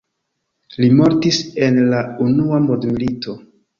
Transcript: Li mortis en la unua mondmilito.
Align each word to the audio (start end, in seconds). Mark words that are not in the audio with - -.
Li 0.83 0.87
mortis 1.01 1.41
en 1.67 1.77
la 1.91 1.99
unua 2.29 2.63
mondmilito. 2.65 3.37